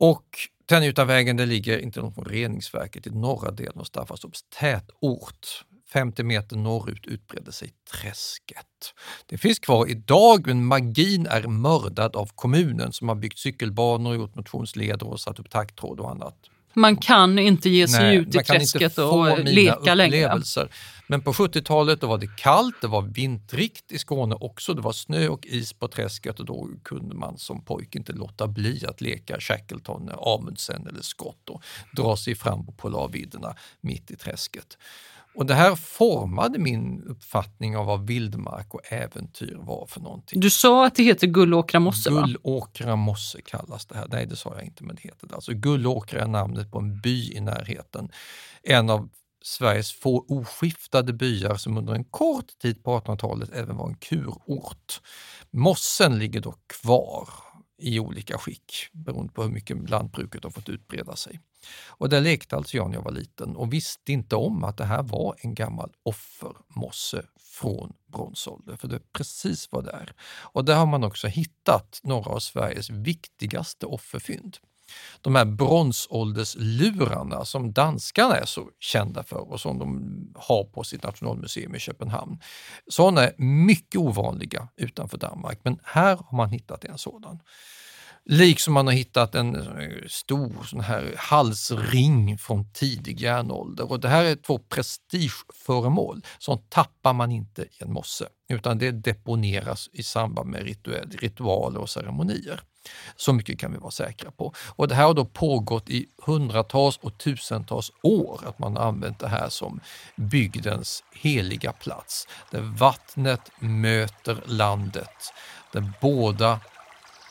[0.00, 0.26] Och
[0.66, 5.64] Tenngjutavägen, det ligger inte långt från reningsverket i norra delen av Staffanstorps tätort.
[5.92, 8.94] 50 meter norrut utbredde sig träsket.
[9.26, 14.34] Det finns kvar idag, men magin är mördad av kommunen som har byggt cykelbanor, gjort
[14.34, 16.36] motionsleder och satt upp taggtråd och annat.
[16.76, 20.42] Man kan inte ge sig Nej, ut i träsket och leka längre.
[21.08, 24.92] Men på 70-talet då var det kallt, det var vintrigt i Skåne också, det var
[24.92, 29.00] snö och is på träsket och då kunde man som pojke inte låta bli att
[29.00, 31.62] leka Shackleton, Amundsen eller Scott och
[31.96, 34.78] dra sig fram på polarvidderna mitt i träsket.
[35.36, 40.40] Och det här formade min uppfattning av vad vildmark och äventyr var för någonting.
[40.40, 42.20] Du sa att det heter Gullåkra mosse, va?
[42.20, 44.06] Gullåkra mosse kallas det här.
[44.10, 45.34] Nej, det sa jag inte, men det heter det.
[45.34, 48.08] Alltså Gullåkra är namnet på en by i närheten.
[48.62, 49.08] En av
[49.42, 55.00] Sveriges få oskiftade byar som under en kort tid på 1800-talet även var en kurort.
[55.50, 57.28] Mossen ligger dock kvar
[57.78, 61.40] i olika skick beroende på hur mycket lantbruket har fått utbreda sig.
[61.88, 64.84] Och där lekte alltså jag när jag var liten och visste inte om att det
[64.84, 70.12] här var en gammal offermosse från bronsålder, för det är precis vad det är.
[70.42, 74.58] Och där har man också hittat några av Sveriges viktigaste offerfynd.
[75.20, 81.02] De här bronsålderslurarna som danskarna är så kända för och som de har på sitt
[81.02, 82.40] nationalmuseum i Köpenhamn.
[82.88, 87.38] Sådana är mycket ovanliga utanför Danmark, men här har man hittat en sådan.
[88.28, 93.90] Liksom man har hittat en eh, stor sån här halsring från tidig järnålder.
[93.90, 96.22] Och det här är två prestigeföremål.
[96.38, 101.80] som tappar man inte i en mosse, utan det deponeras i samband med rituell, ritualer
[101.80, 102.60] och ceremonier.
[103.16, 104.52] Så mycket kan vi vara säkra på.
[104.58, 109.18] Och det här har då pågått i hundratals och tusentals år, att man har använt
[109.18, 109.80] det här som
[110.16, 115.32] bygdens heliga plats, där vattnet möter landet,
[115.72, 116.60] där båda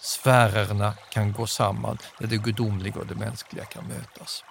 [0.01, 4.43] sfärerna kan gå samman, där det gudomliga och det mänskliga kan mötas.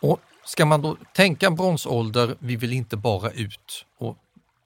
[0.00, 4.16] Och Ska man då tänka bronsålder, vi vill inte bara ut och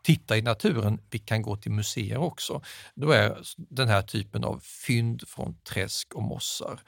[0.03, 2.63] titta i naturen, vi kan gå till museer också.
[2.95, 6.81] Då är den här typen av fynd från träsk och mossar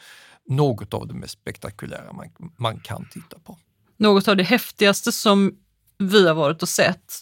[0.48, 3.58] något av det mest spektakulära man, man kan titta på.
[3.96, 5.52] Något av det häftigaste som
[5.98, 7.12] vi har varit och sett,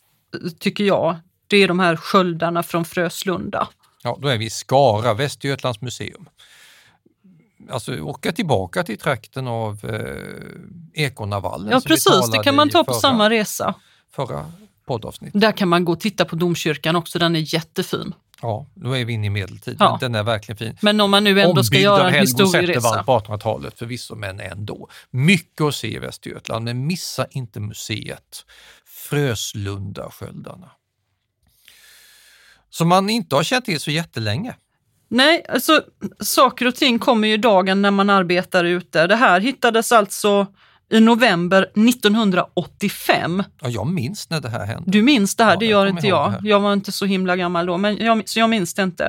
[0.58, 3.68] tycker jag, det är de här sköldarna från Fröslunda.
[4.02, 6.28] Ja, då är vi i Skara, Västergötlands museum.
[7.70, 11.70] Alltså åka tillbaka till trakten av eh, Ekonavallen.
[11.72, 13.74] Ja precis, det kan man ta på förra- samma resa.
[14.10, 14.52] Förra
[14.90, 15.40] poddavsnittet.
[15.40, 18.14] Där kan man gå och titta på domkyrkan också, den är jättefin.
[18.42, 19.76] Ja, då är vi inne i medeltiden.
[19.80, 19.98] Ja.
[20.00, 20.76] Den är verkligen fin.
[20.80, 23.02] Men om man nu ändå ska Ombyggd göra av en historieresa.
[23.02, 24.88] På 1800-talet förvisso, men ändå.
[25.10, 28.44] Mycket att se i Västergötland, men missa inte museet
[28.86, 30.70] Fröslundasköldarna.
[32.70, 34.54] Som man inte har känt till så jättelänge.
[35.08, 35.82] Nej, alltså
[36.20, 39.06] saker och ting kommer ju dagen när man arbetar ute.
[39.06, 40.46] Det här hittades alltså
[40.90, 43.42] i november 1985.
[43.62, 44.90] Ja, jag minns när det här hände.
[44.90, 46.34] Du minns det här, Ja, det jag gör kommer inte jag.
[46.42, 49.04] Jag var inte så himla gammal då, men jag, så jag minns det inte.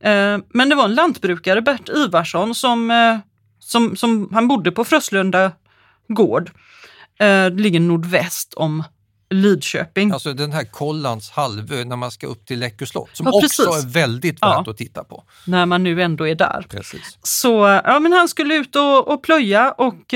[0.00, 3.18] Eh, men det var en lantbrukare, Bert Ivarsson, som, eh,
[3.58, 5.52] som, som han bodde på Fröslunda
[6.08, 6.50] gård.
[7.18, 8.84] Eh, det ligger nordväst om
[9.30, 10.10] Lidköping.
[10.10, 13.62] Alltså den här Kollans halvö när man ska upp till Läckö slott som Ja, också
[13.62, 14.58] är väldigt Ja.
[14.58, 15.24] värt att titta på.
[15.46, 16.66] när man nu ändå är där.
[16.68, 17.18] Precis.
[17.22, 20.14] Så ja, men han skulle ut och, och plöja och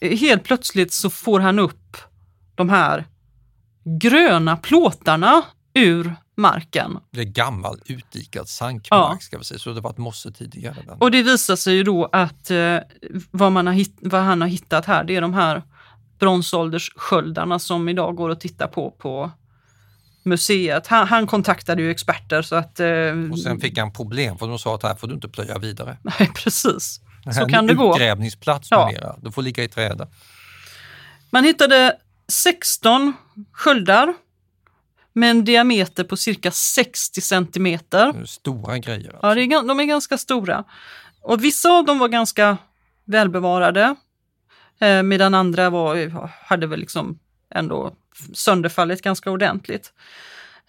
[0.00, 1.96] helt plötsligt så får han upp
[2.54, 3.04] de här
[3.84, 5.42] gröna plåtarna
[5.74, 6.98] ur marken.
[7.10, 9.18] Det är gammal utdikad sankmark Ja.
[9.20, 10.76] ska vi säga, så det var ett mosse tidigare.
[10.86, 10.96] Den.
[10.98, 12.76] Och det visar sig ju då att eh,
[13.30, 15.62] vad, man har hitt, vad han har hittat här, det är de här
[16.18, 19.30] bronsålderssköldarna som idag går att titta på på
[20.22, 20.86] museet.
[20.86, 22.80] Han, han kontaktade ju experter så att...
[22.80, 22.86] Eh,
[23.32, 25.96] Och sen fick han problem för de sa att här får du inte plöja vidare.
[26.02, 27.00] Nej, precis.
[27.34, 27.90] Så kan det gå.
[27.94, 28.86] utgrävningsplats Ja.
[28.86, 29.16] numera.
[29.22, 30.08] Du får ligga i träda.
[31.30, 31.96] Man hittade
[32.28, 33.12] 16
[33.52, 34.14] sköldar
[35.12, 38.24] med en diameter på cirka 60 centimeter.
[38.26, 39.10] Stora grejer.
[39.10, 39.26] Alltså.
[39.26, 40.64] Ja, är, de är ganska stora.
[41.22, 42.58] Och vissa av dem var ganska
[43.04, 43.94] välbevarade
[44.80, 47.18] eh, medan andra var, hade väl liksom
[47.54, 47.94] ändå
[48.34, 49.92] sönderfallit ganska ordentligt.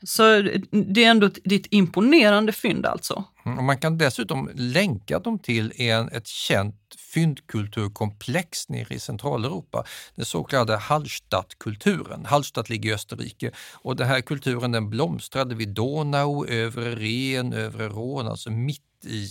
[0.04, 3.24] Så det är ändå ett, imponerande fynd alltså.
[3.46, 6.76] Mm, Och man kan dessutom länka dem till en, ett känt
[7.14, 9.84] fyndkulturkomplex nere i Centraleuropa.
[10.16, 12.26] Den så kallade Hallstattkulturen.
[12.26, 17.90] Hallstatt ligger i Österrike och den här kulturen den blomstrade vid Donau, övre Rhen, övre
[17.90, 19.28] Rhône, alltså mitt i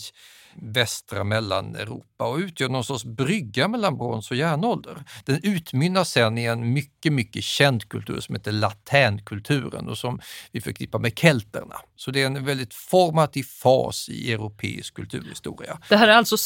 [0.63, 5.05] västra Mellaneuropa och utgör någon sorts brygga mellan brons och järnålder.
[5.25, 10.21] Den utmynnar sen i en mycket, mycket känd kultur som heter latänkulturen och som
[10.53, 11.77] vi förknippar med kelterna.
[11.97, 15.79] Så det är en väldigt formativ fas i europeisk kulturhistoria.
[15.89, 16.37] Det här är alltså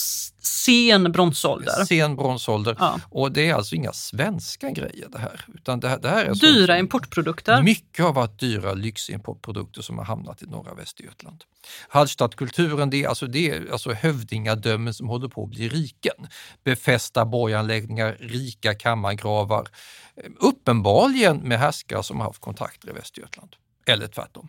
[0.42, 1.84] sen bronsålder.
[1.84, 3.00] Sen bronsålder Ja.
[3.10, 5.44] och det är alltså inga svenska grejer det här.
[5.54, 7.62] Utan det här, det här är Dyra importprodukter.
[7.62, 11.44] mycket har varit dyra lyximportprodukter som har hamnat i norra Västergötland.
[11.88, 16.26] Hallstattkulturen det är, alltså, det är alltså hövdingadömen som håller på att bli riken.
[16.64, 19.68] Befästa borganläggningar, rika kammargravar.
[20.16, 23.56] Eh, Uppenbarligen med härskare som har haft kontakter i Västergötland.
[23.86, 24.48] Eller tvärtom.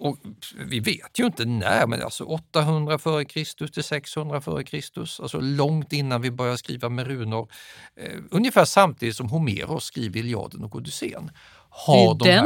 [0.00, 0.18] Och
[0.66, 3.66] vi vet ju inte när, men alltså 800 f.Kr.
[3.66, 5.00] till 600 f.Kr.
[5.22, 7.52] Alltså långt innan vi börjar skriva med runor.
[7.96, 11.30] Eh, ungefär samtidigt som Homeros skriver Iliaden och Odysseen.
[11.70, 12.40] Har, de här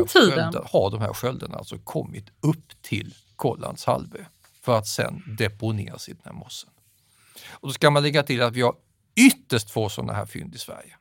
[0.73, 4.25] har de här sköldarna alltså kommit upp till Kollans halvö
[4.65, 6.71] för att sen deponeras i den här mossen.
[7.51, 8.75] Och då ska man lägga till att vi har
[9.15, 10.97] ytterst få sådana här fynd i Sverige.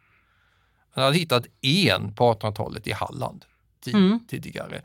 [0.95, 3.45] Man hade hittat en på 1800-talet i Halland
[3.85, 4.19] ti- Mm.
[4.27, 4.81] tidigare.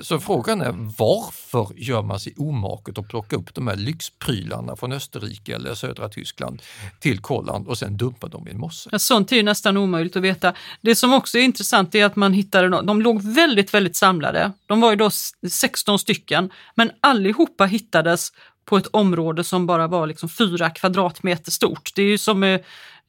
[0.00, 4.92] Så frågan är varför gör man sig omaket att plocka upp de här lyxprylarna från
[4.92, 6.62] Österrike eller södra Tyskland
[7.00, 8.88] till Kolland och sen dumpa dem i en mosse?
[8.92, 10.54] Ja, Sånt är ju nästan omöjligt att veta.
[10.80, 12.68] Det som också är intressant är att man hittade.
[12.82, 14.52] De låg väldigt, väldigt samlade.
[14.66, 18.32] De var ju då s- 16 stycken, men allihopa hittades
[18.64, 21.90] på ett område som bara var liksom fyra kvadratmeter stort.
[21.94, 22.60] Det är ju som, eh,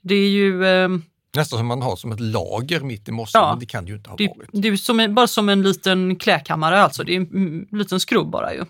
[0.01, 0.89] det är ju, eh,
[1.35, 3.49] Nästan som man har som ett lager mitt i mossen, Ja.
[3.49, 4.49] men det kan det ju inte ha det, varit.
[4.53, 7.03] det är ju som, bara som en liten klädkammare alltså.
[7.03, 8.65] Det är en liten skrubb bara ju.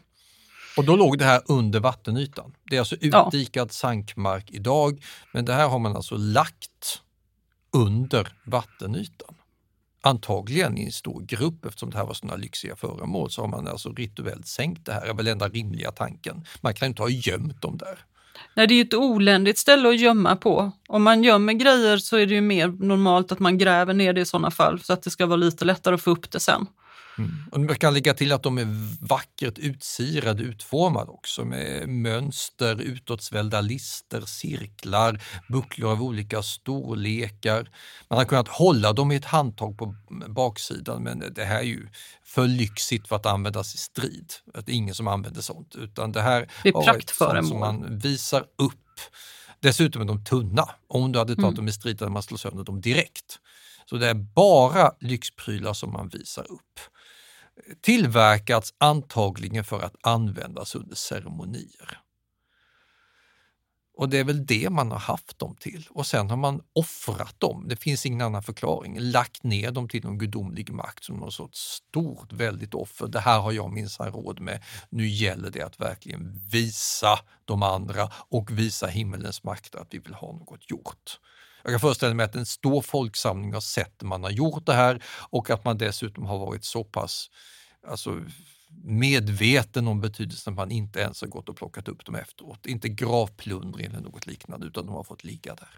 [0.77, 2.53] Och då låg det här under vattenytan.
[2.69, 3.27] Det är alltså Ja.
[3.27, 7.01] utdikad sankmark idag, men det här har man alltså lagt
[7.73, 9.35] under vattenytan.
[10.01, 13.67] Antagligen i en stor grupp eftersom det här var sådana lyxiga föremål så har man
[13.67, 16.45] alltså rituellt sänkt det här, är väl enda rimliga tanken.
[16.61, 17.99] Man kan inte ha gömt dem där.
[18.53, 20.71] Nej, det är ju ett oländigt ställe att gömma på.
[20.87, 24.21] Om man gömmer grejer så är det ju mer normalt att man gräver ner det
[24.21, 26.67] i sådana fall så att det ska vara lite lättare att få upp det sen.
[27.51, 28.67] Och man kan lägga till att de är
[29.07, 37.69] vackert utsirade, utformade också med mönster, utåtsvällda lister, cirklar, bucklor av olika storlekar.
[38.09, 39.95] Man har kunnat hålla dem i ett handtag på
[40.27, 41.87] baksidan men det här är ju
[42.23, 44.33] för lyxigt för att användas i strid.
[44.53, 47.59] Att det är ingen som använder sånt utan det här Det är varit sånt som
[47.59, 48.73] man visar upp.
[49.59, 50.69] Dessutom är de tunna.
[50.87, 51.55] Om du hade tagit Mm.
[51.55, 53.39] dem i strid hade man slå sönder dem direkt.
[53.89, 56.79] Så det är bara lyxprylar som man visar upp
[57.81, 62.01] tillverkats antagligen för att användas under ceremonier.
[63.97, 65.87] Och det är väl det man har haft dem till.
[65.89, 70.03] Och sen har man offrat dem, det finns ingen annan förklaring, lagt ner dem till
[70.03, 73.07] någon gudomlig makt som någon sorts stort, väldigt offer.
[73.07, 74.63] Det här har jag minsann råd med.
[74.89, 80.13] Nu gäller det att verkligen visa de andra och visa himmelens makt att vi vill
[80.13, 81.19] ha något gjort.
[81.63, 85.03] Jag kan föreställa mig att en stor folksamling har sett man har gjort det här
[85.29, 87.29] och att man dessutom har varit så pass
[87.87, 88.21] alltså,
[88.83, 92.65] medveten om betydelsen att man inte ens har gått och plockat upp dem efteråt.
[92.65, 95.69] Inte gravplundring eller något liknande utan de har fått ligga där.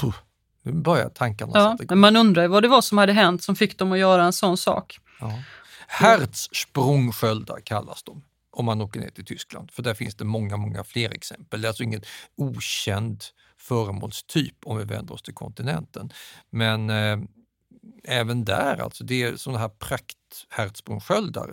[0.00, 0.14] Puh,
[0.62, 1.98] Nu börjar tankarna Ja, sätta igång.
[1.98, 4.56] man undrar vad det var som hade hänt som fick dem att göra en sån
[4.56, 4.98] sak.
[5.20, 5.42] Ja.
[5.86, 10.84] Herzsprungsköldar kallas de om man åker ner till Tyskland, för där finns det många, många
[10.84, 11.60] fler exempel.
[11.60, 12.02] Det är alltså ingen
[12.36, 13.24] okänd
[13.56, 16.12] föremålstyp om vi vänder oss till kontinenten.
[16.50, 17.18] Men eh,
[18.04, 21.50] även där, alltså det är sådana här prakthärtsbrunnsköldar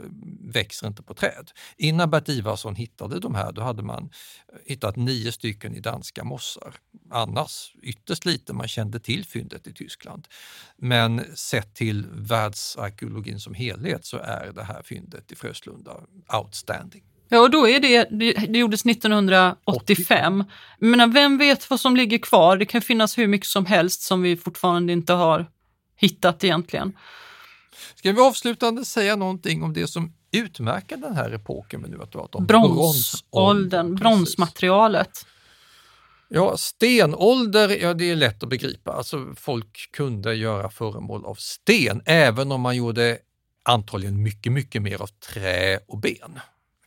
[0.54, 1.52] växer inte på träd.
[1.78, 4.10] Innan Bert Ivarsson hittade de här, då hade man
[4.66, 6.76] hittat nio stycken i danska mossar.
[7.12, 10.28] Annars ytterst lite, man kände till fyndet i Tyskland.
[10.78, 15.92] Men sett till världsarkeologin som helhet så är det här fyndet i Fröslunda
[16.34, 17.04] outstanding.
[17.32, 20.44] Ja, och då är det, det, det gjordes 1985.
[20.80, 22.58] Men vem vet vad som ligger kvar?
[22.58, 25.46] Det kan finnas hur mycket som helst som vi fortfarande inte har
[26.00, 26.98] hittat egentligen.
[27.96, 32.06] Ska vi avslutande säga någonting om det som utmärker den här epoken vi nu har
[32.06, 32.46] pratat om?
[32.46, 35.26] Bronsåldern, bronsmaterialet.
[36.28, 38.92] Ja, stenålder, ja det är lätt att begripa.
[38.92, 43.18] Alltså folk kunde göra föremål av sten, även om man gjorde
[43.64, 46.40] antagligen mycket, mycket mer av trä och ben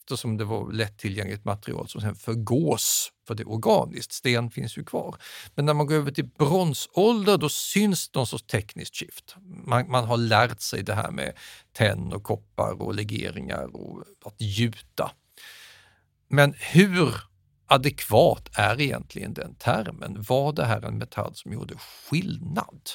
[0.03, 4.13] eftersom det var lättillgängligt material som sen förgås, för det är organiskt.
[4.13, 5.17] Sten finns ju kvar.
[5.55, 9.37] Men när man går över till bronsålder då syns någon sorts tekniskt skift.
[9.65, 11.33] Man, man har lärt sig det här med
[11.73, 15.11] tenn och koppar och legeringar och att gjuta.
[16.29, 17.15] Men hur
[17.67, 20.25] adekvat är egentligen den termen?
[20.29, 22.91] Var det här en metall som gjorde skillnad?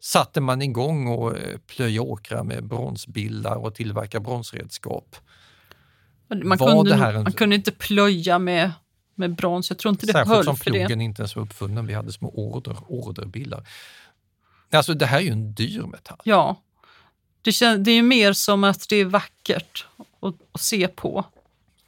[0.00, 5.16] Satte man igång och eh, plöja åkrar med bronsbillar och tillverka bronsredskap?
[6.28, 7.22] Man, kunde, en...
[7.22, 8.72] man kunde inte plöja med,
[9.14, 10.78] med brons, jag tror inte det Särskilt höll som för det.
[10.78, 13.68] plogen inte ens var uppfunnen, vi hade små order, orderbilar.
[14.72, 16.20] Alltså det här är ju en dyr metall.
[16.24, 16.62] Ja,
[17.42, 19.86] det, känns, det är mer som att det är vackert
[20.20, 21.24] att, att se på.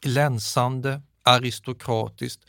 [0.00, 2.40] Glänsande, aristokratiskt.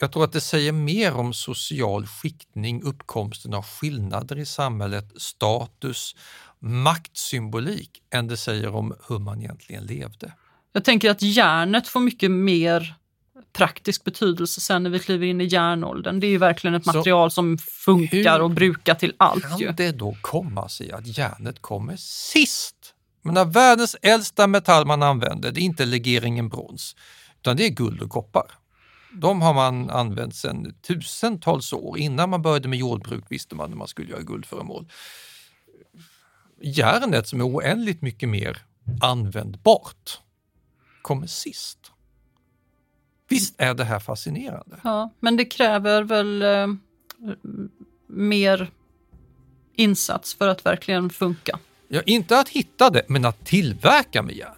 [0.00, 6.16] Jag tror att det säger mer om social skiktning, uppkomsten av skillnader i samhället, status,
[6.58, 10.32] maktsymbolik än det säger om hur man egentligen levde.
[10.72, 12.94] Jag tänker att järnet får mycket mer
[13.52, 16.20] praktisk betydelse sen när vi kliver in i järnåldern.
[16.20, 19.42] Det är ju verkligen ett material som funkar och brukar till allt.
[19.42, 19.72] Kan ju.
[19.72, 22.94] det då komma sig att järnet kommer sist?
[23.22, 26.96] Men när världens äldsta metall man använder, det är inte legeringen brons,
[27.36, 28.46] utan det är guld och koppar.
[29.12, 31.98] De har man använt sedan tusentals år.
[31.98, 34.88] Innan man började med jordbruk visste man hur man skulle göra guldföremål.
[36.62, 38.58] Järnet som är oändligt mycket mer
[39.02, 40.20] användbart
[41.02, 41.78] kommer sist.
[43.28, 44.76] Visst är det här fascinerande?
[44.84, 46.66] Ja, men det kräver väl eh,
[48.06, 48.70] mer
[49.76, 51.58] insats för att verkligen funka.
[51.88, 54.54] Ja, inte att hitta det, men att tillverka med järn.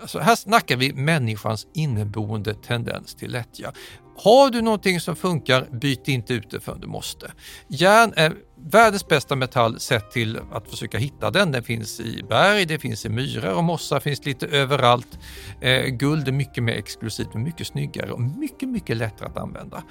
[0.00, 3.72] Alltså här snackar vi människans inneboende tendens till lättja.
[4.16, 7.32] Har du någonting som funkar, byt inte ut det förrän du måste.
[7.68, 11.52] Järn är världens bästa metall sett till att försöka hitta den.
[11.52, 15.18] Den finns i berg, det finns i myrar och mossa, finns lite överallt.
[15.60, 19.82] Eh, guld är mycket mer exklusivt och mycket snyggare och mycket, mycket lättare att använda.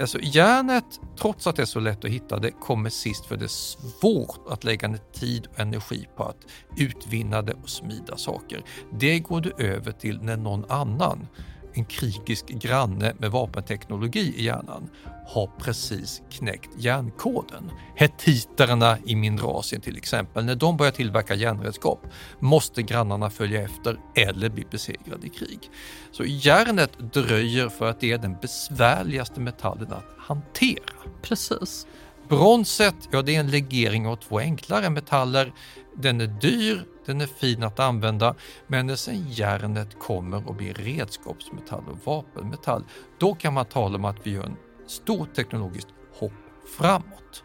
[0.00, 3.44] Alltså järnet, trots att det är så lätt att hitta det, kommer sist för det
[3.44, 6.46] är svårt att lägga ner tid och energi på att
[6.76, 8.62] utvinna det och smida saker.
[8.98, 11.28] Det går du över till när någon annan
[11.76, 14.90] en krigisk granne med vapenteknologi i hjärnan
[15.26, 17.70] har precis knäckt järnkoden.
[17.94, 22.06] Hettiterna i Mindrasien till exempel, när de börjar tillverka järnredskap
[22.38, 25.70] måste grannarna följa efter eller bli besegrade i krig.
[26.12, 30.94] Så järnet dröjer för att det är den besvärligaste metallen att hantera.
[31.22, 31.86] Precis.
[32.28, 35.52] Bronset, ja det är en legering av två enklare metaller.
[35.96, 38.34] Den är dyr, den är fin att använda,
[38.66, 42.84] men när sen järnet kommer och blir redskapsmetall och vapenmetall,
[43.18, 44.56] då kan man tala om att vi gör en
[44.86, 46.32] stort teknologiskt hopp
[46.78, 47.44] framåt.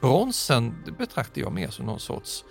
[0.00, 2.44] Bronsen betraktar jag mer som någon sorts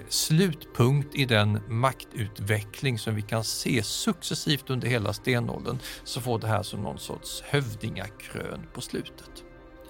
[0.00, 6.38] eh, slutpunkt i den maktutveckling som vi kan se successivt under hela stenåldern, så får
[6.38, 9.41] det här som någon sorts hövdingakrön på slutet.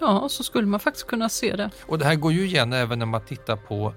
[0.03, 1.69] Ja, så skulle man faktiskt kunna se det.
[1.85, 3.93] Och det här går ju igen även när man tittar på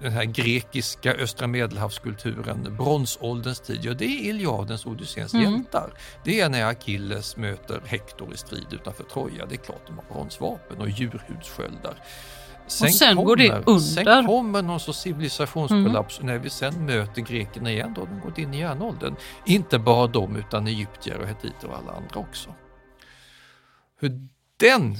[0.00, 5.52] den här grekiska östra medelhavskulturen, bronsålderns tid, ja det är Iliadens och Odysséns mm.
[5.52, 5.92] hjältar.
[6.24, 10.14] Det är när Achilles möter Hektor i strid utanför Troja, det är klart de har
[10.14, 11.94] bronsvapen och djurhudssköldar.
[12.66, 13.78] Sen, och sen kommer, går det under.
[13.78, 16.32] Sen kommer någon sorts civilisationskollaps mm.
[16.32, 19.16] när vi sen möter grekerna igen, då har de gått in i järnåldern.
[19.44, 22.54] Inte bara de utan egyptier och hetiter och alla andra också.
[24.00, 24.96] Hur den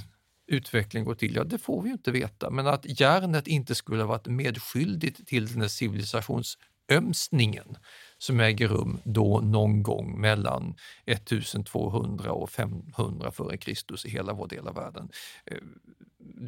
[0.46, 1.34] utveckling går till?
[1.34, 5.26] Ja, det får vi ju inte veta, men att järnet inte skulle ha varit medskyldigt
[5.26, 7.76] till den här civilisationsömsningen
[8.18, 10.74] som äger rum då någon gång mellan
[11.06, 14.06] 1200 och 500 f.Kr.
[14.06, 15.08] i hela vår del av världen.
[15.46, 15.56] Eh,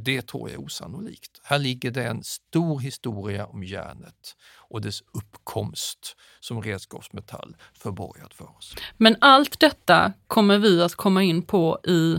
[0.04, 1.40] det tror jag är osannolikt.
[1.42, 8.56] Här ligger det en stor historia om järnet och dess uppkomst som redskapsmetall förborgad för
[8.56, 8.74] oss.
[8.96, 12.16] Men allt detta kommer vi att komma in på i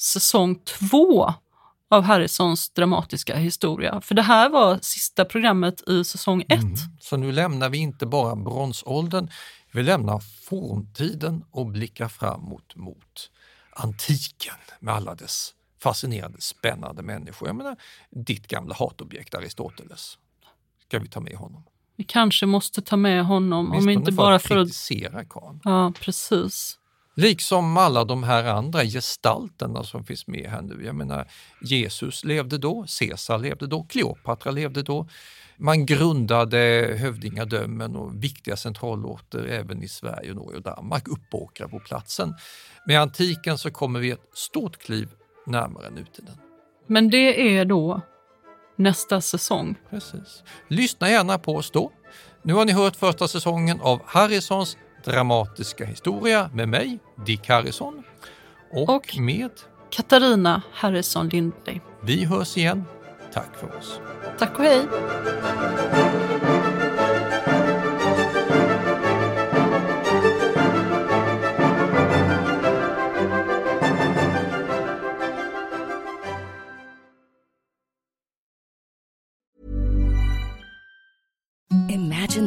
[0.00, 1.34] säsong två
[1.90, 4.00] av Harrisons dramatiska historia.
[4.00, 6.62] För det här var sista programmet i säsong ett.
[6.62, 6.76] Mm.
[7.00, 9.30] Så nu lämnar vi inte bara bronsåldern,
[9.72, 10.18] vi lämnar
[10.48, 13.30] forntiden och blickar framåt mot
[13.70, 17.48] antiken med alla dess fascinerande, spännande människor.
[17.48, 17.76] Jag menar,
[18.10, 20.18] ditt gamla hatobjekt Aristoteles.
[20.86, 21.64] Ska vi ta med honom?
[21.96, 25.56] Vi kanske måste ta med honom, om inte bara för att kritisera Karl.
[25.64, 26.78] Ja, precis.
[27.14, 30.84] Liksom alla de här andra gestalterna som finns med här nu.
[30.84, 31.26] Jag menar,
[31.62, 35.08] Jesus levde då, Caesar levde då, Kleopatra levde då.
[35.56, 36.56] Man grundade
[36.98, 42.34] hövdingadömen och viktiga centralorter även i Sverige, Norge och Danmark, uppåkrar på platsen.
[42.86, 45.08] Med antiken så kommer vi ett stort kliv
[45.46, 46.34] närmare nutiden.
[46.86, 48.00] Men det är då
[48.76, 49.74] nästa säsong.
[49.90, 50.42] Precis.
[50.68, 51.92] Lyssna gärna på oss då.
[52.42, 58.02] Nu har ni hört första säsongen av Harrisons dramatiska historia med mig, Dick Harrison,
[58.72, 59.50] och, och med
[59.90, 61.80] Katarina Harrison Lindberg.
[62.00, 62.84] Vi hörs igen.
[63.32, 64.00] Tack för oss.
[64.38, 64.86] Tack och hej.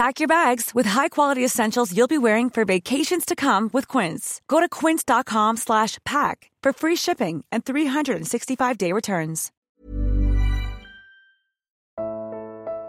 [0.00, 4.40] Pack your bags with high-quality essentials you'll be wearing for vacations to come with Quince.
[4.46, 9.48] Go to quince.com slash pack for free shipping and 365-day returns.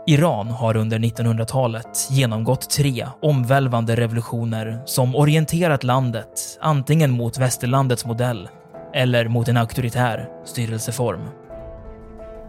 [0.07, 8.49] Iran har under 1900-talet genomgått tre omvälvande revolutioner som orienterat landet antingen mot västerlandets modell
[8.93, 11.40] eller mot en auktoritär styrelseform.